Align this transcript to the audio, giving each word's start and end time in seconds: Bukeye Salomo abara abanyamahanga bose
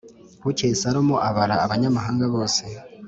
Bukeye 0.43 0.73
Salomo 0.81 1.15
abara 1.29 1.55
abanyamahanga 1.65 2.25
bose 2.33 2.63